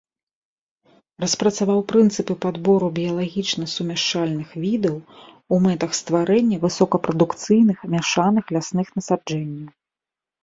[1.23, 4.95] Распрацаваў прынцыпы падбору біялагічна сумяшчальных відаў
[5.57, 9.71] у мэтах стварэння высокапрадукцыйных мяшаных лясных насаджэнняў.